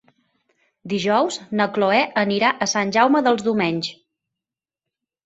Dijous 0.93 1.35
na 1.59 1.67
Cloè 1.75 1.99
anirà 2.21 2.49
a 2.55 2.69
Sant 2.71 2.95
Jaume 2.97 3.21
dels 3.29 3.45
Domenys. 3.49 3.91